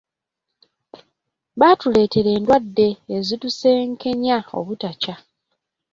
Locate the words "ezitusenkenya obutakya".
3.15-5.15